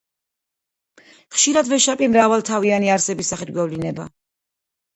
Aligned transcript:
ხშირად 1.35 1.69
ვეშაპი 1.75 2.09
მრავალთავიანი 2.15 2.91
არსების 2.97 3.33
სახით 3.35 3.55
გვევლინება. 3.55 4.11